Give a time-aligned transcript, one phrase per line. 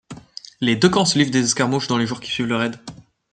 [0.61, 2.75] Les deux camps se livrent des escarmouches dans les jours qui suivent le raid.